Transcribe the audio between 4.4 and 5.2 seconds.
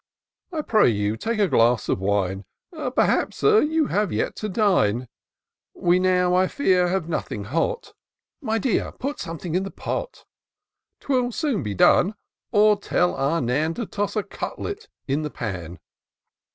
dine: